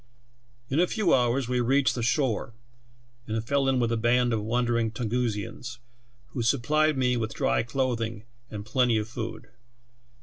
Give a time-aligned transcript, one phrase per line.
[0.67, 2.55] In a few hours we reached the shore
[3.27, 5.77] and fell in with a band of wandering Tungusians,
[6.29, 9.49] who supplied me with dry clothing and plenty of food.